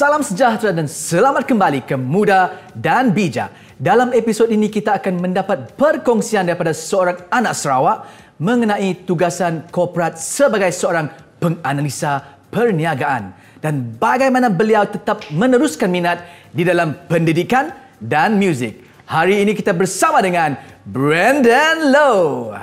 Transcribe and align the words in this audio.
Salam 0.00 0.24
sejahtera 0.24 0.72
dan 0.72 0.88
selamat 0.88 1.44
kembali 1.44 1.84
ke 1.84 1.92
Muda 1.92 2.56
dan 2.72 3.12
Bijak. 3.12 3.52
Dalam 3.76 4.16
episod 4.16 4.48
ini 4.48 4.72
kita 4.72 4.96
akan 4.96 5.20
mendapat 5.20 5.76
perkongsian 5.76 6.48
daripada 6.48 6.72
seorang 6.72 7.20
anak 7.28 7.52
Sarawak 7.52 8.08
mengenai 8.40 8.96
tugasan 9.04 9.68
korporat 9.68 10.16
sebagai 10.16 10.72
seorang 10.72 11.12
penganalisa 11.36 12.24
perniagaan 12.48 13.36
dan 13.60 13.92
bagaimana 14.00 14.48
beliau 14.48 14.88
tetap 14.88 15.20
meneruskan 15.36 15.92
minat 15.92 16.24
di 16.48 16.64
dalam 16.64 16.96
pendidikan 17.04 17.68
dan 18.00 18.40
muzik. 18.40 18.80
Hari 19.04 19.44
ini 19.44 19.52
kita 19.52 19.76
bersama 19.76 20.24
dengan 20.24 20.56
Brandon 20.88 21.76
Low. 21.92 22.56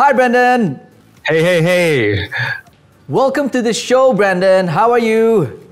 Hi 0.00 0.16
Brandon. 0.16 0.80
Hey, 1.28 1.44
hey, 1.44 1.60
hey. 1.60 1.92
Welcome 3.04 3.52
to 3.52 3.60
the 3.60 3.76
show, 3.76 4.16
Brandon. 4.16 4.64
How 4.64 4.96
are 4.96 5.04
you? 5.04 5.67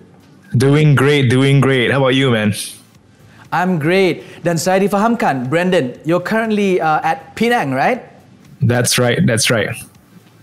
Doing 0.56 0.95
great, 0.95 1.28
doing 1.28 1.60
great. 1.60 1.91
How 1.91 1.98
about 1.98 2.15
you, 2.15 2.30
man? 2.30 2.55
I'm 3.52 3.78
great. 3.78 4.24
Dan 4.41 4.56
saya 4.56 4.80
difahamkan, 4.80 5.52
Brendan, 5.52 6.01
you're 6.09 6.23
currently 6.23 6.80
uh, 6.80 7.05
at 7.05 7.37
Penang, 7.37 7.77
right? 7.77 8.01
That's 8.64 8.97
right, 8.97 9.20
that's 9.28 9.52
right. 9.52 9.77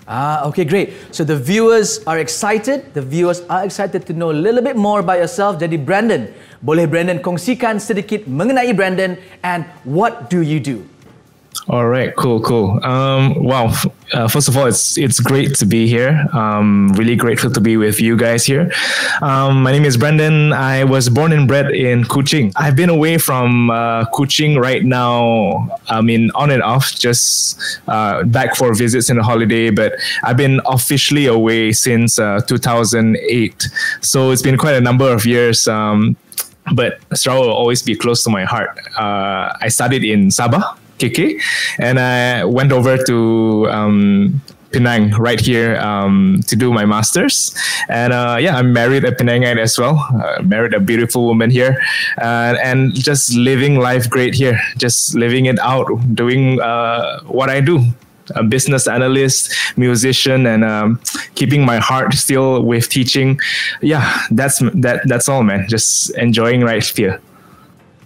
Ah, 0.06 0.46
okay, 0.46 0.70
great. 0.70 0.94
So 1.10 1.24
the 1.24 1.40
viewers 1.40 2.06
are 2.06 2.20
excited. 2.20 2.94
The 2.94 3.02
viewers 3.02 3.42
are 3.50 3.66
excited 3.66 4.06
to 4.06 4.14
know 4.14 4.30
a 4.30 4.38
little 4.38 4.62
bit 4.62 4.78
more 4.78 5.00
about 5.00 5.18
yourself. 5.18 5.58
Jadi 5.58 5.82
Brendan, 5.82 6.30
boleh 6.62 6.86
Brendan 6.86 7.18
kongsikan 7.18 7.82
sedikit 7.82 8.30
mengenai 8.30 8.70
Brendan 8.76 9.18
and 9.42 9.66
what 9.82 10.30
do 10.30 10.46
you 10.46 10.62
do? 10.62 10.86
All 11.70 11.88
right, 11.88 12.14
cool, 12.18 12.42
cool. 12.42 12.84
Um, 12.84 13.42
wow. 13.42 13.74
Uh, 14.12 14.28
first 14.28 14.50
of 14.50 14.58
all, 14.58 14.66
it's 14.66 14.98
it's 14.98 15.22
great 15.22 15.56
to 15.56 15.66
be 15.66 15.88
here. 15.88 16.28
Um, 16.34 16.90
really 16.90 17.16
grateful 17.16 17.50
to 17.52 17.62
be 17.62 17.78
with 17.78 18.02
you 18.02 18.18
guys 18.18 18.46
here. 18.46 18.70
Um, 19.22 19.64
my 19.64 19.72
name 19.72 19.86
is 19.86 19.96
Brendan. 19.96 20.52
I 20.52 20.84
was 20.84 21.08
born 21.08 21.32
and 21.32 21.48
bred 21.48 21.72
in 21.72 22.04
Kuching. 22.04 22.52
I've 22.58 22.76
been 22.76 22.90
away 22.90 23.18
from 23.18 23.70
uh, 23.70 24.04
Kuching 24.14 24.60
right 24.60 24.84
now. 24.84 25.80
I 25.88 26.02
mean, 26.02 26.32
on 26.36 26.52
and 26.52 26.62
off, 26.62 27.00
just 27.00 27.80
uh, 27.88 28.24
back 28.26 28.58
for 28.58 28.76
visits 28.76 29.10
in 29.10 29.16
the 29.16 29.24
holiday. 29.24 29.70
But 29.70 29.94
I've 30.24 30.38
been 30.38 30.60
officially 30.66 31.28
away 31.28 31.72
since 31.72 32.20
uh, 32.20 32.42
2008. 32.42 33.70
So 34.02 34.32
it's 34.32 34.42
been 34.42 34.58
quite 34.58 34.76
a 34.76 34.82
number 34.82 35.10
of 35.10 35.26
years. 35.26 35.66
Um, 35.66 36.18
but 36.74 37.00
Sarawak 37.14 37.48
will 37.48 37.54
always 37.54 37.82
be 37.82 37.96
close 37.96 38.22
to 38.26 38.30
my 38.30 38.44
heart. 38.44 38.78
Uh, 38.98 39.56
I 39.62 39.70
studied 39.70 40.04
in 40.04 40.28
Sabah 40.28 40.78
And 41.80 42.00
I 42.00 42.46
went 42.46 42.72
over 42.72 42.98
to 42.98 43.68
um, 43.70 44.42
Penang 44.74 45.12
right 45.12 45.40
here 45.40 45.78
um, 45.78 46.42
to 46.48 46.56
do 46.56 46.74
my 46.74 46.86
masters. 46.86 47.56
And 47.88 48.12
uh, 48.12 48.38
yeah, 48.40 48.58
I'm 48.58 48.74
married 48.74 49.06
a 49.06 49.12
Penangite 49.12 49.60
as 49.60 49.78
well. 49.78 50.04
Uh, 50.14 50.42
married 50.42 50.74
a 50.74 50.80
beautiful 50.80 51.26
woman 51.26 51.50
here, 51.50 51.78
uh, 52.18 52.56
and 52.62 52.94
just 52.94 53.36
living 53.36 53.80
life 53.80 54.10
great 54.10 54.34
here. 54.34 54.60
Just 54.78 55.16
living 55.16 55.46
it 55.46 55.60
out, 55.60 55.88
doing 56.16 56.60
uh, 56.60 57.22
what 57.24 57.50
I 57.50 57.62
do. 57.62 57.86
A 58.36 58.42
business 58.42 58.88
analyst, 58.88 59.54
musician, 59.76 60.48
and 60.48 60.64
um, 60.64 61.00
keeping 61.36 61.66
my 61.66 61.78
heart 61.78 62.14
still 62.14 62.64
with 62.64 62.88
teaching. 62.88 63.38
Yeah, 63.82 64.18
that's 64.32 64.60
that. 64.60 65.02
That's 65.06 65.28
all, 65.28 65.44
man. 65.44 65.68
Just 65.68 66.10
enjoying 66.16 66.62
right 66.62 66.82
here. 66.82 67.20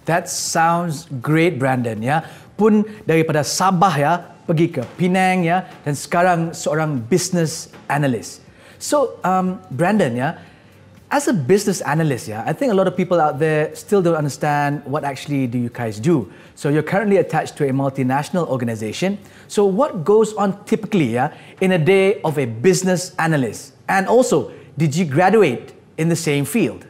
That 0.06 0.28
sounds 0.28 1.06
great, 1.22 1.60
Brendan. 1.60 2.02
Ya, 2.02 2.22
pun 2.58 2.82
daripada 3.06 3.46
Sabah 3.46 3.94
ya 3.94 4.12
pergi 4.42 4.74
ke 4.74 4.82
Penang 4.98 5.46
ya 5.46 5.70
dan 5.86 5.94
sekarang 5.94 6.40
seorang 6.50 6.98
business 6.98 7.70
analyst. 7.86 8.42
So, 8.82 9.22
um, 9.22 9.62
Brendan 9.70 10.18
ya, 10.18 10.42
as 11.10 11.30
a 11.30 11.34
business 11.34 11.78
analyst 11.86 12.26
ya, 12.26 12.42
I 12.42 12.52
think 12.52 12.74
a 12.74 12.76
lot 12.76 12.90
of 12.90 12.98
people 12.98 13.22
out 13.22 13.38
there 13.38 13.70
still 13.78 14.02
don't 14.02 14.18
understand 14.18 14.82
what 14.84 15.06
actually 15.06 15.46
do 15.46 15.58
you 15.58 15.70
guys 15.70 16.02
do. 16.02 16.26
So 16.58 16.68
you're 16.68 16.82
currently 16.82 17.22
attached 17.22 17.54
to 17.62 17.68
a 17.68 17.72
multinational 17.72 18.50
organization. 18.50 19.22
So 19.46 19.64
what 19.64 20.04
goes 20.04 20.34
on 20.34 20.58
typically 20.66 21.14
ya 21.14 21.30
in 21.62 21.72
a 21.72 21.78
day 21.78 22.18
of 22.26 22.38
a 22.38 22.46
business 22.50 23.14
analyst? 23.22 23.78
And 23.86 24.10
also, 24.10 24.50
did 24.76 24.94
you 24.98 25.06
graduate 25.06 25.72
in 25.96 26.08
the 26.08 26.18
same 26.18 26.44
field? 26.44 26.87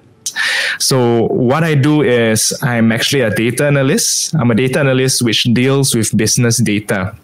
So 0.78 1.26
what 1.26 1.64
I 1.64 1.74
do 1.74 2.02
is 2.02 2.56
I'm 2.62 2.92
actually 2.92 3.22
a 3.22 3.34
data 3.34 3.66
analyst. 3.66 4.34
I'm 4.34 4.50
a 4.50 4.54
data 4.54 4.80
analyst 4.80 5.22
which 5.22 5.42
deals 5.52 5.94
with 5.94 6.16
business 6.16 6.58
data. 6.58 7.14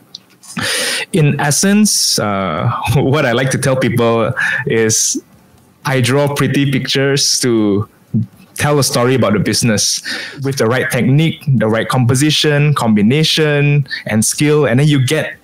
In 1.13 1.41
essence, 1.41 2.19
uh, 2.19 2.71
what 2.97 3.25
I 3.27 3.33
like 3.33 3.51
to 3.51 3.59
tell 3.59 3.77
people 3.77 4.33
is 4.67 5.23
I 5.85 6.01
draw 6.01 6.35
pretty 6.35 6.71
pictures 6.71 7.39
to 7.41 7.89
tell 8.57 8.79
a 8.79 8.85
story 8.85 9.15
about 9.15 9.33
the 9.33 9.41
business 9.41 10.03
with 10.43 10.59
the 10.59 10.67
right 10.67 10.91
technique, 10.91 11.43
the 11.47 11.69
right 11.69 11.89
composition, 11.89 12.75
combination, 12.75 13.87
and 14.07 14.25
skill, 14.25 14.67
and 14.67 14.81
then 14.81 14.87
you 14.87 15.05
get 15.05 15.37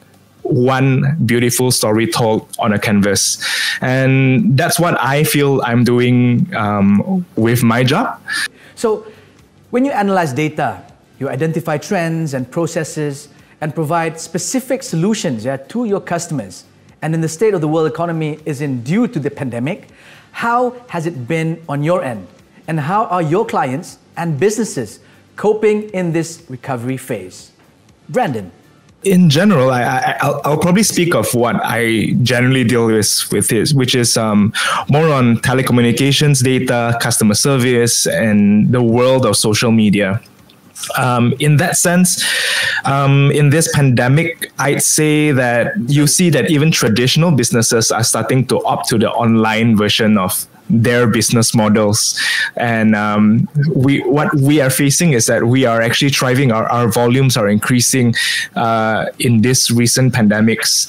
one 0.51 1.17
beautiful 1.25 1.71
story 1.71 2.07
told 2.07 2.49
on 2.59 2.73
a 2.73 2.79
canvas. 2.79 3.45
And 3.81 4.57
that's 4.59 4.79
what 4.79 5.01
I 5.01 5.25
feel 5.25 5.63
I'm 5.63 5.85
doing 5.85 6.55
um, 6.55 7.25
with 7.37 7.63
my 7.63 7.85
job. 7.85 8.21
So, 8.75 9.07
when 9.71 9.85
you 9.85 9.93
analyze 9.93 10.33
data, 10.33 10.83
you 11.21 11.29
identify 11.29 11.79
trends 11.79 12.35
and 12.35 12.51
processes 12.51 13.29
and 13.61 13.75
provide 13.75 14.19
specific 14.19 14.83
solutions 14.83 15.45
yeah, 15.45 15.57
to 15.57 15.85
your 15.85 16.01
customers. 16.01 16.65
And 17.03 17.15
in 17.15 17.21
the 17.21 17.29
state 17.29 17.55
of 17.55 17.61
the 17.61 17.69
world 17.69 17.91
economy 17.91 18.39
is 18.45 18.61
in 18.61 18.83
due 18.83 19.07
to 19.07 19.21
the 19.21 19.31
pandemic, 19.31 19.89
how 20.33 20.75
has 20.89 21.07
it 21.07 21.29
been 21.29 21.63
on 21.69 21.83
your 21.83 22.03
end? 22.03 22.27
And 22.67 22.81
how 22.81 23.05
are 23.07 23.23
your 23.23 23.47
clients 23.47 23.99
and 24.17 24.39
businesses 24.41 25.01
coping 25.37 25.91
in 25.91 26.13
this 26.13 26.43
recovery 26.49 26.97
phase? 26.97 27.53
Brendan 28.09 28.51
in 29.03 29.31
general, 29.31 29.71
I, 29.71 30.17
I 30.21 30.49
will 30.49 30.59
probably 30.59 30.83
speak 30.83 31.15
of 31.15 31.33
what 31.35 31.57
I 31.65 32.13
generally 32.23 32.65
deal 32.65 32.87
with 32.87 33.29
with 33.33 33.49
this, 33.49 33.73
which 33.73 33.95
is 33.95 34.17
um, 34.17 34.53
more 34.91 35.09
on 35.09 35.39
telecommunications 35.39 36.43
data, 36.43 36.99
customer 37.01 37.35
service, 37.35 38.07
and 38.07 38.71
the 38.73 38.83
world 38.83 39.25
of 39.25 39.37
social 39.37 39.71
media. 39.71 40.21
Um, 40.97 41.35
in 41.41 41.57
that 41.59 41.77
sense, 41.77 42.25
um, 42.85 43.31
in 43.33 43.51
this 43.51 43.71
pandemic, 43.75 44.51
I'd 44.59 44.83
say 44.83 45.31
that 45.33 45.75
you 45.89 46.07
see 46.07 46.31
that 46.31 46.51
even 46.51 46.71
traditional 46.71 47.31
businesses 47.31 47.91
are 47.91 48.05
starting 48.05 48.47
to 48.47 48.65
opt 48.65 48.89
to 48.89 48.99
the 48.99 49.11
online 49.11 49.77
version 49.77 50.17
of 50.17 50.47
their 50.71 51.07
business 51.07 51.55
models. 51.55 52.19
And 52.57 52.95
um, 52.95 53.49
we 53.75 54.01
what 54.07 54.35
we 54.35 54.61
are 54.61 54.71
facing 54.71 55.13
is 55.13 55.27
that 55.27 55.45
we 55.45 55.67
are 55.67 55.83
actually 55.83 56.11
thriving. 56.11 56.53
Our, 56.53 56.67
our 56.71 56.89
volumes 56.89 57.37
are 57.37 57.49
increasing 57.49 58.15
uh, 58.57 59.07
in 59.19 59.43
this 59.43 59.71
recent 59.71 60.15
pandemics. 60.15 60.89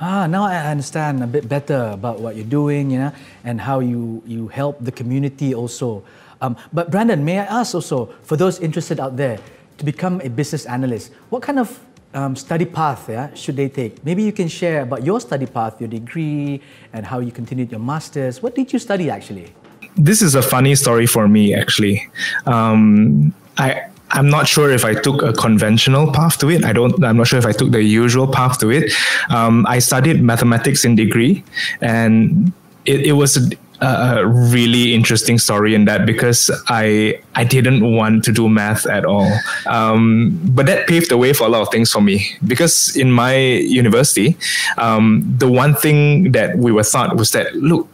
Ah, 0.00 0.26
now 0.26 0.44
I 0.44 0.58
understand 0.68 1.22
a 1.22 1.26
bit 1.26 1.48
better 1.48 1.90
about 1.94 2.20
what 2.20 2.36
you're 2.36 2.44
doing, 2.50 2.90
you 2.90 2.98
know, 2.98 3.12
and 3.44 3.60
how 3.60 3.80
you 3.80 4.22
you 4.26 4.48
help 4.48 4.82
the 4.82 4.92
community 4.92 5.54
also. 5.54 6.02
Um, 6.42 6.56
but 6.72 6.90
Brendan, 6.90 7.24
may 7.24 7.38
I 7.38 7.46
ask 7.46 7.74
also 7.74 8.12
for 8.22 8.36
those 8.36 8.60
interested 8.60 9.00
out 9.00 9.16
there 9.16 9.38
to 9.78 9.84
become 9.84 10.20
a 10.20 10.28
business 10.28 10.66
analyst, 10.66 11.12
what 11.30 11.42
kind 11.42 11.58
of 11.58 11.80
um, 12.14 12.36
study 12.36 12.64
path 12.64 13.08
yeah, 13.08 13.34
should 13.34 13.56
they 13.56 13.68
take? 13.68 14.04
Maybe 14.04 14.22
you 14.22 14.32
can 14.32 14.48
share 14.48 14.82
about 14.82 15.04
your 15.04 15.20
study 15.20 15.46
path, 15.46 15.80
your 15.80 15.88
degree, 15.88 16.60
and 16.92 17.04
how 17.04 17.18
you 17.18 17.32
continued 17.32 17.70
your 17.70 17.80
master's. 17.80 18.42
What 18.42 18.54
did 18.54 18.72
you 18.72 18.78
study 18.78 19.10
actually? 19.10 19.52
This 19.96 20.22
is 20.22 20.34
a 20.34 20.42
funny 20.42 20.74
story 20.74 21.06
for 21.06 21.28
me 21.28 21.54
actually. 21.54 22.08
Um, 22.46 23.34
I 23.58 23.82
I'm 24.10 24.30
not 24.30 24.46
sure 24.46 24.70
if 24.70 24.84
I 24.84 24.94
took 24.94 25.22
a 25.22 25.32
conventional 25.32 26.12
path 26.12 26.38
to 26.38 26.48
it. 26.48 26.64
I 26.64 26.72
don't. 26.72 27.02
I'm 27.04 27.16
not 27.16 27.26
sure 27.26 27.38
if 27.38 27.46
I 27.46 27.52
took 27.52 27.72
the 27.72 27.82
usual 27.82 28.28
path 28.28 28.58
to 28.60 28.70
it. 28.70 28.92
Um, 29.28 29.66
I 29.68 29.80
studied 29.80 30.22
mathematics 30.22 30.84
in 30.84 30.94
degree, 30.94 31.42
and 31.80 32.52
it, 32.84 33.06
it 33.06 33.12
was 33.12 33.52
a 33.80 34.26
really 34.26 34.94
interesting 34.94 35.38
story 35.38 35.74
in 35.74 35.84
that 35.86 36.06
because 36.06 36.50
I 36.68 37.20
I 37.34 37.44
didn't 37.44 37.96
want 37.96 38.24
to 38.24 38.32
do 38.32 38.48
math 38.48 38.86
at 38.86 39.04
all. 39.04 39.30
Um, 39.66 40.38
but 40.44 40.66
that 40.66 40.86
paved 40.86 41.10
the 41.10 41.18
way 41.18 41.32
for 41.32 41.44
a 41.44 41.48
lot 41.48 41.62
of 41.62 41.68
things 41.70 41.90
for 41.90 42.00
me 42.00 42.26
because 42.46 42.96
in 42.96 43.10
my 43.10 43.36
university, 43.36 44.36
um, 44.78 45.22
the 45.38 45.50
one 45.50 45.74
thing 45.74 46.32
that 46.32 46.56
we 46.56 46.72
were 46.72 46.84
taught 46.84 47.16
was 47.16 47.32
that 47.32 47.54
look, 47.56 47.88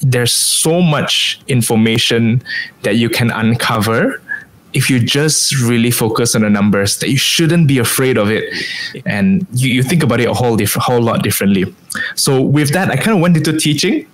there's 0.00 0.32
so 0.32 0.80
much 0.80 1.40
information 1.48 2.42
that 2.82 2.96
you 2.96 3.08
can 3.08 3.30
uncover 3.30 4.22
if 4.74 4.90
you 4.90 5.00
just 5.00 5.58
really 5.62 5.90
focus 5.90 6.34
on 6.34 6.42
the 6.42 6.50
numbers 6.50 6.98
that 6.98 7.08
you 7.08 7.16
shouldn't 7.16 7.66
be 7.66 7.78
afraid 7.78 8.18
of 8.18 8.30
it. 8.30 8.44
And 9.06 9.46
you, 9.54 9.70
you 9.70 9.82
think 9.82 10.02
about 10.02 10.20
it 10.20 10.28
a 10.28 10.34
whole 10.34 10.56
different 10.56 10.84
whole 10.84 11.00
lot 11.00 11.22
differently. 11.22 11.74
So 12.14 12.40
with 12.40 12.72
that 12.72 12.90
i 12.90 12.96
kind 12.96 13.16
of 13.16 13.20
went 13.20 13.36
into 13.36 13.58
teaching 13.58 14.06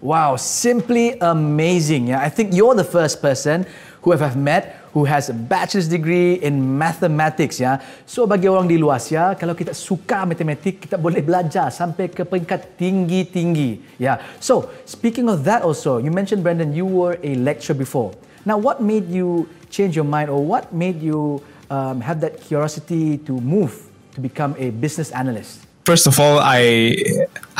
Wow, 0.00 0.36
simply 0.40 1.20
amazing. 1.20 2.08
Yeah, 2.08 2.24
I 2.24 2.32
think 2.32 2.56
you're 2.56 2.74
the 2.74 2.88
first 2.88 3.20
person 3.20 3.68
who 4.00 4.16
I've 4.16 4.36
met 4.36 4.80
who 4.92 5.04
has 5.04 5.28
a 5.30 5.34
bachelor's 5.34 5.86
degree 5.86 6.34
in 6.42 6.58
mathematics 6.78 7.60
ya. 7.60 7.78
So 8.06 8.26
bagi 8.26 8.50
orang 8.50 8.66
di 8.66 8.74
luar 8.74 8.98
ya, 9.06 9.38
kalau 9.38 9.54
kita 9.54 9.70
suka 9.70 10.26
matematik, 10.26 10.82
kita 10.82 10.98
boleh 10.98 11.22
belajar 11.22 11.70
sampai 11.70 12.10
ke 12.10 12.26
peringkat 12.26 12.74
tinggi-tinggi 12.74 14.02
ya. 14.02 14.18
So, 14.42 14.66
speaking 14.82 15.30
of 15.30 15.46
that 15.46 15.62
also, 15.62 16.02
you 16.02 16.10
mentioned 16.10 16.42
Brendan 16.42 16.74
you 16.74 16.86
were 16.88 17.22
a 17.22 17.38
lecturer 17.38 17.78
before. 17.78 18.16
Now, 18.42 18.58
what 18.58 18.82
made 18.82 19.06
you 19.06 19.46
change 19.70 19.94
your 19.94 20.08
mind 20.08 20.32
or 20.32 20.42
what 20.42 20.72
made 20.74 20.98
you 20.98 21.44
um, 21.70 22.00
have 22.02 22.18
that 22.24 22.40
curiosity 22.40 23.20
to 23.28 23.38
move 23.38 23.86
to 24.16 24.20
become 24.20 24.56
a 24.58 24.74
business 24.74 25.12
analyst? 25.12 25.62
First 25.86 26.08
of 26.08 26.18
all, 26.18 26.40
I, 26.42 26.96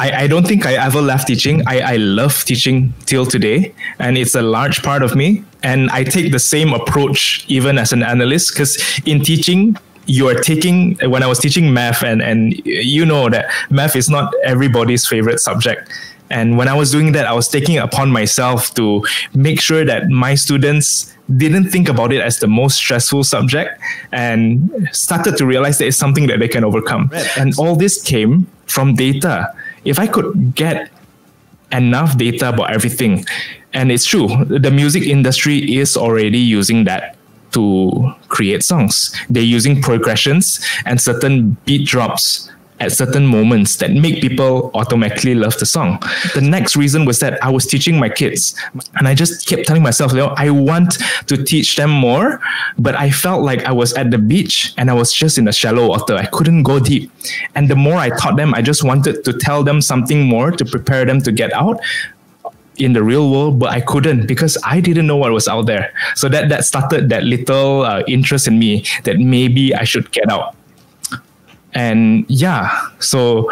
I, 0.00 0.22
I 0.22 0.26
don't 0.26 0.46
think 0.46 0.64
I 0.64 0.74
ever 0.86 1.02
left 1.02 1.26
teaching. 1.26 1.62
I, 1.66 1.80
I 1.94 1.96
love 1.96 2.44
teaching 2.44 2.94
till 3.04 3.26
today, 3.26 3.74
and 3.98 4.16
it's 4.16 4.34
a 4.34 4.40
large 4.42 4.82
part 4.82 5.02
of 5.02 5.14
me. 5.14 5.44
And 5.62 5.90
I 5.90 6.04
take 6.04 6.32
the 6.32 6.38
same 6.38 6.72
approach 6.72 7.44
even 7.48 7.76
as 7.76 7.92
an 7.92 8.02
analyst, 8.02 8.52
because 8.52 8.72
in 9.04 9.20
teaching, 9.20 9.76
you 10.06 10.26
are 10.28 10.34
taking 10.34 10.96
when 11.10 11.22
I 11.22 11.26
was 11.26 11.38
teaching 11.38 11.72
math, 11.72 12.02
and 12.02 12.22
and 12.22 12.54
you 12.64 13.04
know 13.04 13.28
that 13.28 13.52
math 13.68 13.94
is 13.94 14.08
not 14.08 14.32
everybody's 14.42 15.06
favorite 15.06 15.38
subject. 15.38 15.92
And 16.30 16.56
when 16.56 16.68
I 16.68 16.74
was 16.74 16.90
doing 16.92 17.12
that, 17.12 17.26
I 17.26 17.34
was 17.34 17.48
taking 17.48 17.74
it 17.74 17.82
upon 17.82 18.10
myself 18.10 18.72
to 18.74 19.04
make 19.34 19.60
sure 19.60 19.84
that 19.84 20.08
my 20.08 20.36
students 20.36 21.14
didn't 21.36 21.70
think 21.70 21.88
about 21.88 22.12
it 22.12 22.20
as 22.22 22.38
the 22.38 22.46
most 22.46 22.76
stressful 22.76 23.24
subject 23.24 23.70
and 24.12 24.88
started 24.92 25.36
to 25.38 25.44
realize 25.46 25.78
that 25.78 25.86
it's 25.86 25.96
something 25.96 26.28
that 26.28 26.38
they 26.38 26.48
can 26.48 26.64
overcome. 26.64 27.10
And 27.36 27.52
all 27.58 27.76
this 27.76 28.00
came 28.02 28.46
from 28.66 28.94
data. 28.94 29.52
If 29.84 29.98
I 29.98 30.06
could 30.06 30.54
get 30.54 30.90
enough 31.72 32.16
data 32.16 32.48
about 32.50 32.72
everything, 32.72 33.24
and 33.72 33.92
it's 33.92 34.04
true, 34.04 34.28
the 34.44 34.70
music 34.70 35.04
industry 35.04 35.76
is 35.78 35.96
already 35.96 36.38
using 36.38 36.84
that 36.84 37.16
to 37.52 38.12
create 38.28 38.62
songs. 38.62 39.14
They're 39.28 39.42
using 39.42 39.82
progressions 39.82 40.64
and 40.84 41.00
certain 41.00 41.56
beat 41.64 41.86
drops 41.86 42.50
at 42.80 42.92
certain 42.92 43.26
moments 43.26 43.76
that 43.76 43.92
make 43.92 44.20
people 44.20 44.70
automatically 44.74 45.34
love 45.34 45.58
the 45.58 45.66
song. 45.66 46.02
The 46.34 46.40
next 46.40 46.76
reason 46.76 47.04
was 47.04 47.20
that 47.20 47.42
I 47.44 47.50
was 47.50 47.66
teaching 47.66 47.98
my 47.98 48.08
kids 48.08 48.54
and 48.96 49.06
I 49.06 49.14
just 49.14 49.46
kept 49.46 49.66
telling 49.66 49.82
myself, 49.82 50.12
you 50.12 50.18
know, 50.18 50.34
I 50.36 50.50
want 50.50 50.98
to 51.26 51.44
teach 51.44 51.76
them 51.76 51.90
more, 51.90 52.40
but 52.78 52.94
I 52.94 53.10
felt 53.10 53.42
like 53.42 53.64
I 53.64 53.72
was 53.72 53.92
at 53.94 54.10
the 54.10 54.18
beach 54.18 54.72
and 54.78 54.90
I 54.90 54.94
was 54.94 55.12
just 55.12 55.38
in 55.38 55.44
the 55.44 55.52
shallow 55.52 55.88
water. 55.88 56.14
I 56.16 56.26
couldn't 56.26 56.62
go 56.62 56.80
deep. 56.80 57.10
And 57.54 57.68
the 57.68 57.76
more 57.76 57.96
I 57.96 58.10
taught 58.10 58.36
them, 58.36 58.54
I 58.54 58.62
just 58.62 58.82
wanted 58.82 59.24
to 59.24 59.32
tell 59.32 59.62
them 59.62 59.80
something 59.82 60.26
more 60.26 60.50
to 60.50 60.64
prepare 60.64 61.04
them 61.04 61.20
to 61.22 61.32
get 61.32 61.52
out 61.52 61.80
in 62.76 62.94
the 62.94 63.02
real 63.02 63.30
world, 63.30 63.58
but 63.58 63.68
I 63.68 63.82
couldn't 63.82 64.26
because 64.26 64.56
I 64.64 64.80
didn't 64.80 65.06
know 65.06 65.16
what 65.16 65.30
was 65.32 65.48
out 65.48 65.66
there. 65.66 65.92
So 66.14 66.30
that 66.30 66.48
that 66.48 66.64
started 66.64 67.10
that 67.10 67.24
little 67.24 67.82
uh, 67.82 68.02
interest 68.08 68.48
in 68.48 68.58
me 68.58 68.84
that 69.04 69.18
maybe 69.18 69.74
I 69.74 69.84
should 69.84 70.10
get 70.12 70.30
out 70.30 70.56
and 71.74 72.24
yeah, 72.28 72.70
so 72.98 73.50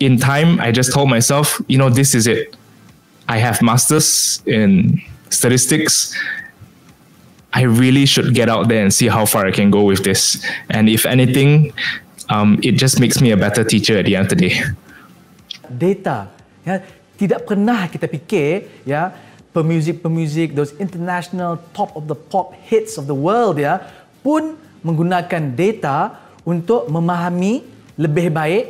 in 0.00 0.18
time, 0.18 0.60
I 0.60 0.72
just 0.72 0.92
told 0.92 1.08
myself, 1.08 1.60
you 1.68 1.78
know, 1.78 1.88
this 1.88 2.14
is 2.14 2.26
it. 2.26 2.56
I 3.28 3.38
have 3.38 3.62
masters 3.62 4.42
in 4.46 5.00
statistics. 5.30 6.14
I 7.52 7.62
really 7.62 8.04
should 8.04 8.34
get 8.34 8.48
out 8.48 8.68
there 8.68 8.82
and 8.82 8.92
see 8.92 9.08
how 9.08 9.24
far 9.24 9.46
I 9.46 9.50
can 9.50 9.70
go 9.70 9.82
with 9.84 10.04
this. 10.04 10.44
And 10.68 10.88
if 10.88 11.06
anything, 11.06 11.72
um, 12.28 12.60
it 12.62 12.72
just 12.72 13.00
makes 13.00 13.20
me 13.20 13.30
a 13.30 13.36
better 13.36 13.64
teacher 13.64 13.96
at 13.98 14.04
the 14.04 14.16
end 14.16 14.30
of 14.30 14.38
the 14.38 14.48
day. 14.48 14.60
Data, 15.66 16.28
ya, 16.66 16.84
tidak 17.16 17.48
pernah 17.48 17.88
kita 17.88 18.06
fikir, 18.06 18.68
ya, 18.84 19.10
pemuzik-pemuzik, 19.56 20.52
those 20.52 20.76
international 20.76 21.56
top 21.72 21.96
of 21.96 22.06
the 22.06 22.14
pop 22.14 22.52
hits 22.68 23.00
of 23.00 23.08
the 23.08 23.16
world, 23.16 23.56
ya, 23.56 23.80
pun 24.20 24.60
menggunakan 24.84 25.56
data 25.56 26.25
untuk 26.46 26.86
memahami 26.86 27.66
lebih 27.98 28.30
baik 28.30 28.64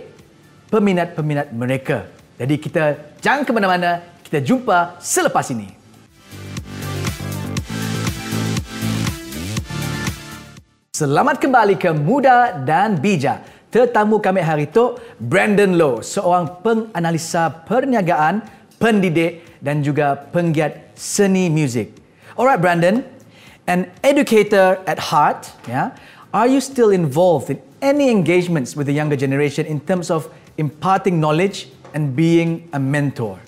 peminat-peminat 0.73 1.53
mereka. 1.53 2.09
Jadi 2.41 2.57
kita 2.57 2.97
jangan 3.21 3.45
ke 3.45 3.53
mana-mana, 3.53 4.01
kita 4.25 4.41
jumpa 4.41 4.97
selepas 4.97 5.45
ini. 5.53 5.69
Selamat 10.97 11.37
kembali 11.37 11.77
ke 11.77 11.93
Muda 11.93 12.57
dan 12.65 12.97
Bijak. 12.97 13.45
Tetamu 13.69 14.25
kami 14.25 14.41
hari 14.41 14.65
itu 14.65 14.97
Brandon 15.21 15.77
Low, 15.77 16.01
seorang 16.01 16.65
penganalisa 16.65 17.53
perniagaan, 17.69 18.41
pendidik 18.81 19.61
dan 19.61 19.85
juga 19.85 20.17
penggiat 20.17 20.97
seni 20.97 21.53
muzik. 21.53 21.93
Alright 22.41 22.57
Brandon, 22.57 23.05
an 23.69 23.93
educator 24.01 24.81
at 24.89 24.97
heart, 24.97 25.53
yeah, 25.69 25.93
are 26.37 26.47
you 26.47 26.61
still 26.61 26.91
involved 26.91 27.49
in 27.49 27.59
any 27.81 28.11
engagements 28.11 28.77
with 28.77 28.87
the 28.87 28.93
younger 28.93 29.17
generation 29.17 29.65
in 29.65 29.81
terms 29.81 30.11
of 30.11 30.29
imparting 30.59 31.19
knowledge 31.19 31.69
and 31.95 32.15
being 32.15 32.69
a 32.75 32.79
mentor? 32.79 33.41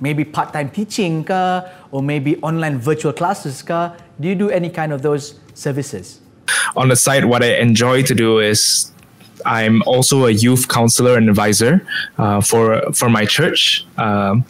Maybe 0.00 0.24
part-time 0.24 0.70
teaching 0.70 1.24
ka, 1.24 1.68
or 1.90 2.00
maybe 2.00 2.36
online 2.36 2.78
virtual 2.78 3.12
classes 3.12 3.60
ka? 3.60 3.96
Do 4.20 4.28
you 4.28 4.36
do 4.36 4.50
any 4.50 4.70
kind 4.70 4.92
of 4.92 5.02
those 5.02 5.34
services? 5.54 6.20
On 6.76 6.88
the 6.88 6.94
side, 6.94 7.24
what 7.24 7.42
I 7.42 7.56
enjoy 7.56 8.04
to 8.04 8.14
do 8.14 8.38
is 8.38 8.92
I'm 9.44 9.82
also 9.82 10.26
a 10.26 10.30
youth 10.30 10.68
counselor 10.68 11.16
and 11.16 11.28
advisor 11.28 11.84
uh, 12.18 12.40
for 12.40 12.82
for 12.92 13.10
my 13.10 13.24
church. 13.24 13.84
Um, 13.96 14.44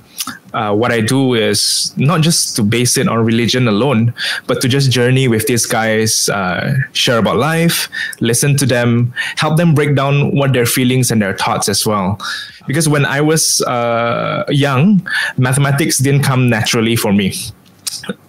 uh, 0.54 0.74
what 0.74 0.92
I 0.92 1.00
do 1.00 1.34
is 1.34 1.92
not 1.96 2.20
just 2.20 2.56
to 2.56 2.62
base 2.62 2.96
it 2.96 3.08
on 3.08 3.24
religion 3.24 3.68
alone, 3.68 4.14
but 4.46 4.60
to 4.62 4.68
just 4.68 4.90
journey 4.90 5.28
with 5.28 5.46
these 5.46 5.66
guys, 5.66 6.28
uh, 6.28 6.74
share 6.92 7.18
about 7.18 7.36
life, 7.36 7.88
listen 8.20 8.56
to 8.56 8.66
them, 8.66 9.12
help 9.36 9.56
them 9.56 9.74
break 9.74 9.94
down 9.94 10.34
what 10.34 10.52
their 10.52 10.66
feelings 10.66 11.10
and 11.10 11.20
their 11.20 11.36
thoughts 11.36 11.68
as 11.68 11.86
well. 11.86 12.18
Because 12.66 12.88
when 12.88 13.04
I 13.04 13.20
was 13.20 13.60
uh, 13.62 14.44
young, 14.48 15.06
mathematics 15.36 15.98
didn't 15.98 16.22
come 16.22 16.48
naturally 16.48 16.96
for 16.96 17.12
me 17.12 17.34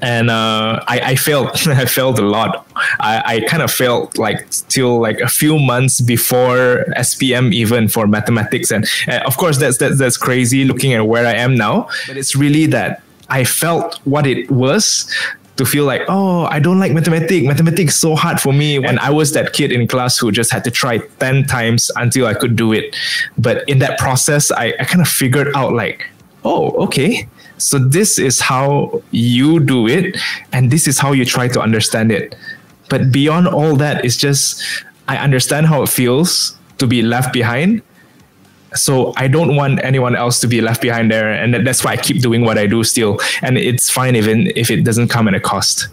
and 0.02 0.30
uh, 0.30 0.84
I, 0.88 1.00
I 1.12 1.16
failed. 1.16 1.50
I 1.68 1.86
failed 1.86 2.20
a 2.20 2.24
lot. 2.24 2.68
I, 3.00 3.24
I 3.26 3.42
kind 3.42 3.64
of 3.64 3.72
failed 3.72 4.18
like 4.18 4.50
till 4.70 5.00
like 5.00 5.20
a 5.20 5.28
few 5.28 5.60
months 5.60 6.02
before 6.02 6.86
SPM 6.98 7.54
even 7.54 7.88
for 7.88 8.08
mathematics, 8.08 8.72
and 8.72 8.86
uh, 9.08 9.22
of 9.26 9.38
course 9.38 9.58
that's, 9.58 9.78
that's 9.78 9.98
that's 9.98 10.18
crazy 10.18 10.66
looking 10.66 10.94
at 10.94 11.08
where 11.08 11.26
I 11.26 11.34
am 11.34 11.56
now. 11.56 11.90
But 12.08 12.18
it's 12.18 12.36
really 12.36 12.66
that 12.68 13.02
I 13.30 13.44
felt 13.44 14.00
what 14.06 14.26
it 14.26 14.50
was 14.50 15.12
to 15.60 15.66
feel 15.66 15.86
like, 15.86 16.02
oh, 16.08 16.46
I 16.46 16.60
don't 16.60 16.80
like 16.80 16.94
mathematics. 16.94 17.46
Mathematics 17.46 17.94
is 17.94 18.00
so 18.00 18.16
hard 18.16 18.40
for 18.40 18.54
me. 18.54 18.80
When 18.80 18.98
I 18.98 19.10
was 19.10 19.34
that 19.34 19.52
kid 19.54 19.72
in 19.74 19.88
class 19.88 20.18
who 20.18 20.32
just 20.32 20.52
had 20.52 20.64
to 20.64 20.72
try 20.72 21.00
10 21.20 21.46
times 21.46 21.92
until 21.98 22.26
I 22.28 22.34
could 22.34 22.56
do 22.56 22.72
it. 22.72 22.96
But 23.38 23.68
in 23.68 23.80
that 23.80 24.00
process, 24.00 24.52
I, 24.52 24.74
I 24.80 24.86
kind 24.86 25.02
of 25.02 25.10
figured 25.10 25.50
out 25.56 25.74
like, 25.74 26.08
oh, 26.46 26.72
okay, 26.86 27.28
so 27.60 27.78
this 27.78 28.18
is 28.18 28.40
how 28.40 29.04
you 29.12 29.60
do 29.60 29.88
it, 29.88 30.18
and 30.52 30.72
this 30.72 30.88
is 30.88 30.98
how 30.98 31.12
you 31.12 31.26
try 31.26 31.48
to 31.50 31.62
understand 31.62 32.12
it. 32.12 32.36
But 32.90 33.12
beyond 33.12 33.48
all 33.48 33.76
that, 33.76 34.04
it's 34.04 34.18
just 34.18 34.64
I 35.08 35.18
understand 35.18 35.68
how 35.68 35.84
it 35.84 35.90
feels 35.90 36.58
to 36.78 36.88
be 36.88 37.02
left 37.02 37.34
behind. 37.34 37.82
So 38.76 39.14
I 39.18 39.28
don't 39.28 39.56
want 39.56 39.84
anyone 39.84 40.16
else 40.16 40.40
to 40.42 40.48
be 40.48 40.62
left 40.62 40.82
behind 40.82 41.12
there, 41.12 41.32
and 41.32 41.66
that's 41.66 41.84
why 41.84 41.92
I 41.92 41.98
keep 41.98 42.22
doing 42.22 42.46
what 42.46 42.58
I 42.58 42.68
do 42.68 42.84
still. 42.84 43.20
And 43.42 43.58
it's 43.58 43.90
fine 43.90 44.16
even 44.16 44.52
if 44.56 44.72
it 44.72 44.84
doesn't 44.84 45.10
come 45.10 45.28
at 45.28 45.34
a 45.34 45.40
cost. 45.40 45.88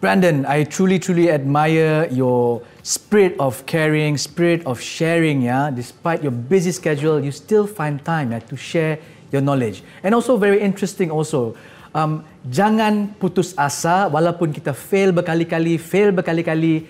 Brendan, 0.00 0.46
I 0.46 0.62
truly, 0.62 1.00
truly 1.00 1.28
admire 1.28 2.06
your 2.12 2.62
spirit 2.84 3.34
of 3.40 3.66
caring, 3.66 4.16
spirit 4.16 4.64
of 4.64 4.80
sharing. 4.80 5.42
Yeah, 5.42 5.72
despite 5.74 6.22
your 6.22 6.30
busy 6.30 6.70
schedule, 6.70 7.24
you 7.24 7.32
still 7.32 7.66
find 7.66 8.04
time 8.04 8.30
yeah, 8.30 8.38
to 8.38 8.56
share 8.56 9.00
your 9.30 9.42
knowledge. 9.42 9.82
And 10.02 10.14
also 10.14 10.36
very 10.36 10.60
interesting 10.60 11.10
also, 11.10 11.56
um, 11.94 12.24
jangan 12.48 13.16
putus 13.18 13.54
asa 13.56 14.08
walaupun 14.08 14.52
kita 14.52 14.72
fail 14.72 15.12
berkali-kali, 15.12 15.76
fail 15.76 16.12
berkali-kali. 16.12 16.86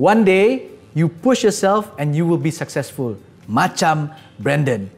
One 0.00 0.24
day, 0.24 0.72
you 0.92 1.08
push 1.08 1.44
yourself 1.44 1.92
and 1.96 2.16
you 2.16 2.24
will 2.24 2.40
be 2.40 2.52
successful. 2.52 3.16
Macam 3.48 4.12
Brendan. 4.38 4.88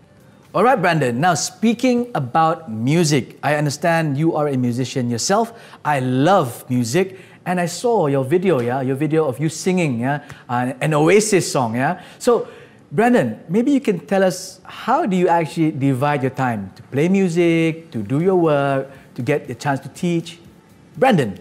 Alright, 0.54 0.78
Brendan. 0.78 1.18
Now, 1.18 1.34
speaking 1.34 2.14
about 2.14 2.70
music, 2.70 3.38
I 3.42 3.58
understand 3.58 4.14
you 4.14 4.38
are 4.38 4.46
a 4.46 4.54
musician 4.54 5.10
yourself. 5.10 5.50
I 5.82 5.98
love 5.98 6.62
music. 6.70 7.18
And 7.44 7.60
I 7.60 7.68
saw 7.68 8.06
your 8.06 8.24
video, 8.24 8.64
yeah, 8.64 8.80
your 8.80 8.96
video 8.96 9.28
of 9.28 9.36
you 9.36 9.52
singing, 9.52 10.00
yeah, 10.00 10.24
uh, 10.48 10.72
an 10.80 10.96
Oasis 10.96 11.52
song, 11.52 11.76
yeah. 11.76 12.00
So, 12.16 12.48
Brendan, 12.94 13.40
maybe 13.48 13.72
you 13.72 13.80
can 13.80 13.98
tell 14.06 14.22
us 14.22 14.60
how 14.62 15.04
do 15.04 15.16
you 15.16 15.26
actually 15.26 15.72
divide 15.72 16.22
your 16.22 16.30
time 16.30 16.70
to 16.76 16.82
play 16.94 17.08
music, 17.08 17.90
to 17.90 17.98
do 17.98 18.22
your 18.22 18.36
work, 18.36 18.88
to 19.16 19.20
get 19.22 19.48
the 19.48 19.54
chance 19.56 19.80
to 19.80 19.88
teach? 19.88 20.38
Brendan. 20.96 21.40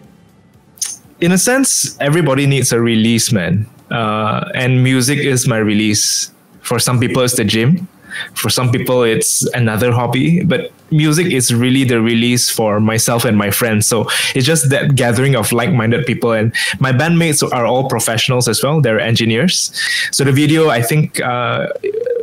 In 1.22 1.32
a 1.32 1.38
sense, 1.38 1.96
everybody 2.02 2.48
needs 2.48 2.74
a 2.74 2.82
release, 2.82 3.32
man. 3.32 3.70
Uh, 3.92 4.50
and 4.56 4.84
music 4.84 5.20
is 5.20 5.48
my 5.48 5.60
release. 5.60 6.32
For 6.62 6.80
some 6.80 7.00
people, 7.00 7.22
it's 7.22 7.38
the 7.38 7.46
gym. 7.46 7.88
For 8.34 8.50
some 8.50 8.72
people, 8.72 9.04
it's 9.04 9.46
another 9.54 9.92
hobby. 9.92 10.44
But 10.44 10.72
music 10.94 11.28
is 11.28 11.54
really 11.54 11.84
the 11.84 12.00
release 12.02 12.50
for 12.50 12.80
myself 12.80 13.26
and 13.26 13.38
my 13.38 13.52
friends. 13.52 13.88
So 13.88 14.08
it's 14.36 14.46
just 14.46 14.70
that 14.70 14.96
gathering 14.96 15.36
of 15.36 15.52
like-minded 15.52 16.06
people, 16.06 16.32
and 16.32 16.54
my 16.80 16.92
bandmates 16.92 17.44
are 17.52 17.66
all 17.66 17.90
professionals 17.90 18.48
as 18.48 18.64
well. 18.64 18.82
They're 18.82 19.00
engineers. 19.00 19.72
So 20.12 20.24
the 20.24 20.32
video, 20.32 20.70
I 20.70 20.82
think, 20.82 21.20
uh, 21.20 21.68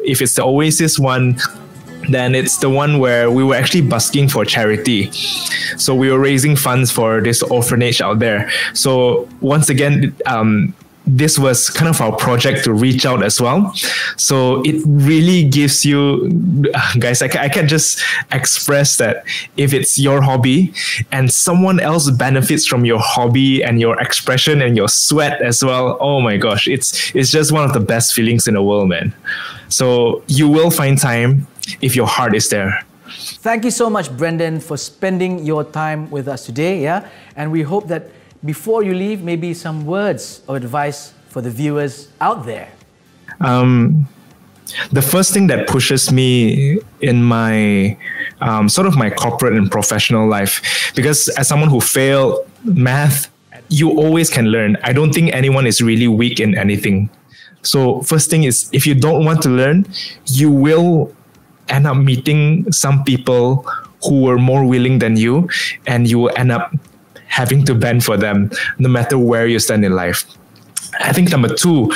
if 0.05 0.23
it's 0.23 0.35
the 0.35 0.45
Oasis 0.45 0.99
one, 0.99 1.39
then 2.09 2.35
it's 2.35 2.59
the 2.59 2.71
one 2.71 2.99
where 2.99 3.31
we 3.31 3.45
were 3.45 3.55
actually 3.55 3.83
busking 3.83 4.29
for 4.29 4.45
charity. 4.45 5.11
So 5.77 5.95
we 5.95 6.11
were 6.11 6.19
raising 6.19 6.57
funds 6.57 6.91
for 6.91 7.21
this 7.21 7.43
orphanage 7.43 8.00
out 8.00 8.19
there. 8.19 8.50
So 8.73 9.29
once 9.41 9.69
again, 9.69 10.15
um, 10.27 10.75
this 11.17 11.38
was 11.38 11.71
kind 11.71 11.88
of 11.88 12.00
our 12.00 12.14
project 12.14 12.64
to 12.64 12.73
reach 12.73 13.05
out 13.05 13.23
as 13.23 13.40
well. 13.40 13.75
So 14.17 14.62
it 14.62 14.81
really 14.87 15.45
gives 15.49 15.85
you, 15.85 16.29
guys, 16.99 17.21
I, 17.21 17.26
I 17.26 17.49
can't 17.49 17.69
just 17.69 18.02
express 18.31 18.97
that 18.99 19.25
if 19.57 19.75
it's 19.75 19.99
your 19.99 20.23
hobby 20.23 20.73
and 21.11 21.33
someone 21.33 21.81
else 21.81 22.11
benefits 22.11 22.67
from 22.67 22.85
your 22.85 23.00
hobby 23.00 23.62
and 23.62 23.81
your 23.81 24.00
expression 24.00 24.62
and 24.62 24.76
your 24.76 24.88
sweat 24.88 25.43
as 25.43 25.64
well. 25.64 25.99
Oh 26.00 26.21
my 26.21 26.37
gosh, 26.37 26.69
it's 26.69 27.14
it's 27.14 27.31
just 27.31 27.50
one 27.50 27.64
of 27.64 27.73
the 27.73 27.81
best 27.81 28.14
feelings 28.14 28.47
in 28.47 28.55
the 28.55 28.62
world, 28.62 28.88
man. 28.88 29.12
So 29.69 30.23
you 30.29 30.49
will 30.49 30.71
find 30.71 30.97
time 30.97 31.47
if 31.81 31.97
your 31.97 32.07
heart 32.07 32.35
is 32.35 32.49
there. 32.49 32.85
Thank 33.43 33.64
you 33.64 33.71
so 33.71 33.90
much, 33.90 34.14
Brendan, 34.17 34.61
for 34.61 34.76
spending 34.76 35.45
your 35.45 35.64
time 35.64 36.11
with 36.11 36.29
us 36.29 36.47
today. 36.47 36.83
Yeah, 36.83 37.09
and 37.35 37.50
we 37.50 37.62
hope 37.62 37.88
that 37.88 38.11
before 38.45 38.83
you 38.83 38.95
leave, 38.95 39.23
maybe 39.23 39.55
some 39.55 39.85
words 39.87 40.43
of 40.49 40.57
advice 40.57 41.13
for 41.29 41.41
the 41.41 41.51
viewers 41.51 42.09
out 42.21 42.47
there. 42.47 42.71
Um, 43.41 44.09
the 44.93 45.03
first 45.03 45.33
thing 45.33 45.47
that 45.49 45.69
pushes 45.69 46.13
me 46.13 46.79
in 47.01 47.23
my 47.23 47.97
um, 48.41 48.69
sort 48.69 48.87
of 48.87 48.97
my 48.97 49.11
corporate 49.11 49.55
and 49.55 49.71
professional 49.71 50.29
life, 50.29 50.93
because 50.95 51.29
as 51.31 51.49
someone 51.49 51.69
who 51.69 51.81
failed 51.81 52.49
math, 52.65 53.31
you 53.69 53.91
always 53.91 54.31
can 54.31 54.47
learn. 54.47 54.77
I 54.83 54.93
don't 54.93 55.13
think 55.13 55.33
anyone 55.33 55.67
is 55.67 55.81
really 55.83 56.09
weak 56.09 56.41
in 56.41 56.57
anything. 56.57 57.11
So 57.63 58.01
first 58.03 58.31
thing 58.31 58.45
is 58.45 58.71
if 58.73 58.87
you 58.87 58.95
don't 58.95 59.25
want 59.25 59.43
to 59.43 59.49
learn, 59.49 59.87
you 60.27 60.51
will 60.51 61.15
end 61.69 61.87
up 61.87 61.97
meeting 61.97 62.71
some 62.73 63.05
people 63.05 63.67
who 64.03 64.23
were 64.23 64.39
more 64.39 64.65
willing 64.65 64.99
than 64.99 65.17
you, 65.17 65.49
and 65.87 66.09
you 66.09 66.19
will 66.19 66.33
end 66.37 66.51
up 66.51 66.73
having 67.31 67.65
to 67.65 67.75
bend 67.75 68.05
for 68.05 68.17
them 68.17 68.51
no 68.79 68.89
matter 68.89 69.19
where 69.19 69.47
you 69.47 69.59
stand 69.59 69.85
in 69.85 69.95
life. 69.95 70.25
I 71.01 71.13
think 71.13 71.31
number 71.31 71.55
two, 71.55 71.91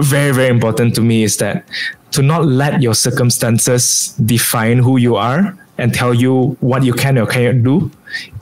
very, 0.00 0.32
very 0.34 0.48
important 0.48 0.94
to 0.96 1.00
me 1.00 1.22
is 1.22 1.36
that 1.36 1.64
to 2.12 2.22
not 2.22 2.46
let 2.46 2.82
your 2.82 2.94
circumstances 2.94 4.14
define 4.24 4.78
who 4.78 4.96
you 4.96 5.16
are 5.16 5.56
and 5.76 5.94
tell 5.94 6.14
you 6.14 6.56
what 6.60 6.82
you 6.82 6.92
can 6.92 7.18
or 7.18 7.26
cannot 7.26 7.62
do, 7.62 7.90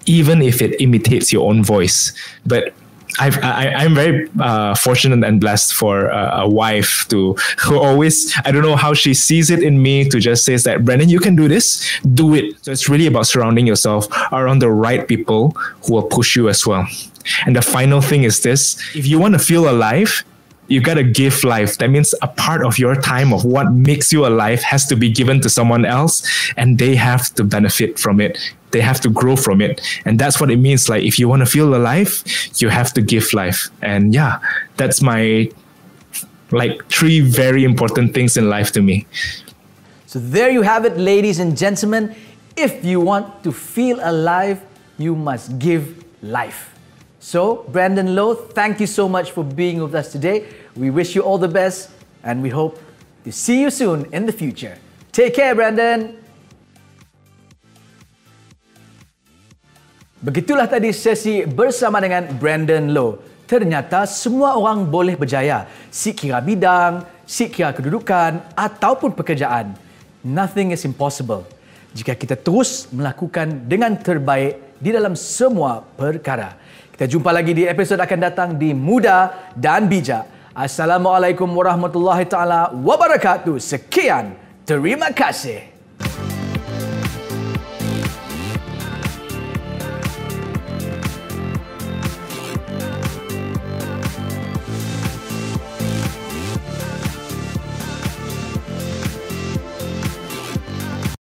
even 0.07 0.41
if 0.41 0.62
it 0.62 0.81
imitates 0.81 1.33
your 1.33 1.49
own 1.50 1.62
voice. 1.62 2.12
But 2.47 2.73
I've, 3.18 3.42
I, 3.42 3.73
I'm 3.76 3.94
very 3.94 4.28
uh, 4.40 4.75
fortunate 4.75 5.26
and 5.26 5.40
blessed 5.40 5.75
for 5.75 6.08
a, 6.08 6.40
a, 6.40 6.49
wife 6.49 7.06
to 7.08 7.35
who 7.58 7.78
always 7.78 8.32
I 8.44 8.52
don't 8.52 8.62
know 8.62 8.76
how 8.76 8.94
she 8.94 9.14
sees 9.14 9.50
it 9.50 9.62
in 9.62 9.82
me 9.82 10.08
to 10.08 10.20
just 10.20 10.44
says 10.44 10.64
that 10.64 10.85
Brendan 10.85 11.08
you 11.08 11.20
can 11.20 11.37
do 11.37 11.49
this 11.49 11.85
do 12.14 12.35
it 12.35 12.56
so 12.62 12.73
it's 12.73 12.88
really 12.88 13.06
about 13.06 13.26
surrounding 13.26 13.66
yourself 13.66 14.06
around 14.32 14.61
the 14.61 14.70
right 14.70 15.06
people 15.06 15.50
who 15.85 15.94
will 15.94 16.04
push 16.04 16.37
you 16.37 16.49
as 16.49 16.66
well 16.66 16.87
and 17.46 17.56
the 17.56 17.62
final 17.62 18.00
thing 18.00 18.25
is 18.25 18.42
this 18.42 18.80
if 18.94 19.06
you 19.06 19.18
want 19.18 19.35
to 19.35 19.40
feel 19.40 19.68
alive 19.68 20.25
you 20.68 20.80
got 20.80 20.94
to 20.94 21.04
give 21.04 21.44
life. 21.44 21.78
That 21.78 21.90
means 21.90 22.14
a 22.23 22.28
part 22.28 22.64
of 22.64 22.78
your 22.78 22.96
time 22.96 23.32
of 23.32 23.44
what 23.44 23.73
makes 23.73 24.12
you 24.12 24.26
alive 24.26 24.62
has 24.62 24.87
to 24.87 24.96
be 24.96 25.11
given 25.11 25.40
to 25.42 25.49
someone 25.49 25.85
else 25.85 26.26
and 26.56 26.78
they 26.78 26.96
have 26.96 27.32
to 27.35 27.44
benefit 27.44 27.99
from 27.99 28.20
it. 28.20 28.38
They 28.76 28.83
have 28.83 29.00
to 29.00 29.09
grow 29.09 29.37
from 29.37 29.62
it. 29.62 29.80
And 30.04 30.18
that's 30.18 30.38
what 30.38 30.50
it 30.50 30.59
means. 30.59 30.87
Like, 30.90 31.02
if 31.02 31.18
you 31.18 31.30
want 31.30 31.40
to 31.40 31.47
feel 31.47 31.75
alive, 31.75 32.12
you 32.56 32.68
have 32.68 32.92
to 32.92 33.00
give 33.00 33.33
life. 33.33 33.71
And 33.80 34.12
yeah, 34.12 34.38
that's 34.76 35.00
my 35.00 35.50
like 36.50 36.87
three 36.90 37.21
very 37.21 37.64
important 37.64 38.12
things 38.12 38.37
in 38.37 38.50
life 38.50 38.71
to 38.73 38.83
me. 38.83 39.06
So 40.04 40.18
there 40.18 40.50
you 40.50 40.61
have 40.61 40.85
it, 40.85 40.99
ladies 40.99 41.38
and 41.38 41.56
gentlemen. 41.56 42.14
If 42.54 42.85
you 42.85 43.00
want 43.00 43.42
to 43.45 43.50
feel 43.50 43.99
alive, 44.02 44.61
you 44.99 45.16
must 45.16 45.59
give 45.59 46.04
life. 46.21 46.75
So, 47.18 47.64
Brendan 47.73 48.14
Lo, 48.14 48.35
thank 48.35 48.78
you 48.78 48.87
so 48.87 49.09
much 49.09 49.30
for 49.30 49.42
being 49.42 49.80
with 49.80 49.95
us 49.95 50.12
today. 50.12 50.52
We 50.76 50.90
wish 50.90 51.16
you 51.16 51.23
all 51.23 51.38
the 51.38 51.49
best 51.49 51.88
and 52.25 52.42
we 52.42 52.50
hope 52.50 52.78
to 53.25 53.33
see 53.33 53.62
you 53.62 53.71
soon 53.71 54.04
in 54.12 54.26
the 54.26 54.33
future. 54.33 54.76
Take 55.12 55.33
care, 55.33 55.54
Brendan. 55.54 56.25
Begitulah 60.16 60.64
tadi 60.64 60.96
sesi 60.96 61.44
bersama 61.44 62.00
dengan 62.00 62.25
Brandon 62.40 62.88
Lowe. 62.88 63.20
Ternyata 63.44 64.08
semua 64.08 64.56
orang 64.56 64.88
boleh 64.88 65.12
berjaya. 65.12 65.68
Sikira 65.92 66.40
bidang, 66.40 67.04
sikira 67.28 67.76
kedudukan 67.76 68.40
ataupun 68.56 69.12
pekerjaan. 69.12 69.76
Nothing 70.25 70.73
is 70.73 70.88
impossible. 70.88 71.44
Jika 71.92 72.16
kita 72.16 72.32
terus 72.32 72.88
melakukan 72.96 73.68
dengan 73.68 73.92
terbaik 73.92 74.80
di 74.80 74.88
dalam 74.88 75.12
semua 75.12 75.85
perkara. 75.85 76.56
Kita 76.96 77.04
jumpa 77.04 77.28
lagi 77.28 77.52
di 77.52 77.68
episod 77.68 78.00
akan 78.00 78.18
datang 78.18 78.49
di 78.56 78.73
Muda 78.73 79.52
dan 79.52 79.85
Bijak. 79.85 80.25
Assalamualaikum 80.56 81.44
warahmatullahi 81.52 82.25
taala 82.25 82.73
wabarakatuh. 82.73 83.61
Sekian. 83.61 84.32
Terima 84.64 85.12
kasih. 85.12 85.75